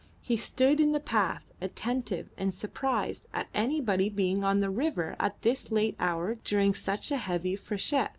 He 0.23 0.35
stood 0.35 0.77
still 0.79 0.85
in 0.87 0.91
the 0.93 0.99
path, 0.99 1.51
attentive 1.61 2.31
and 2.35 2.55
surprised 2.55 3.27
at 3.35 3.49
anybody 3.53 4.09
being 4.09 4.43
on 4.43 4.59
the 4.59 4.71
river 4.71 5.15
at 5.19 5.39
this 5.43 5.69
late 5.69 5.95
hour 5.99 6.39
during 6.43 6.73
such 6.73 7.11
a 7.11 7.17
heavy 7.17 7.55
freshet. 7.55 8.09